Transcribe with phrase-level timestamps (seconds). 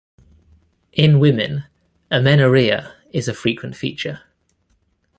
[0.93, 1.65] In women,
[2.09, 4.21] amenorrhoea is a frequent feature.